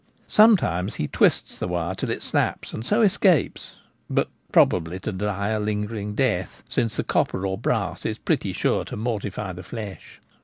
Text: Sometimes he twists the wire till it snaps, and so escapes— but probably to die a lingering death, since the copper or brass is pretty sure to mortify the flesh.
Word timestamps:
Sometimes 0.27 0.95
he 0.95 1.07
twists 1.07 1.59
the 1.59 1.67
wire 1.67 1.93
till 1.93 2.09
it 2.09 2.23
snaps, 2.23 2.73
and 2.73 2.83
so 2.83 3.03
escapes— 3.03 3.73
but 4.09 4.29
probably 4.51 4.99
to 4.99 5.11
die 5.11 5.49
a 5.49 5.59
lingering 5.59 6.15
death, 6.15 6.63
since 6.67 6.97
the 6.97 7.03
copper 7.03 7.45
or 7.45 7.55
brass 7.55 8.03
is 8.03 8.17
pretty 8.17 8.51
sure 8.51 8.83
to 8.85 8.97
mortify 8.97 9.53
the 9.53 9.61
flesh. 9.61 10.19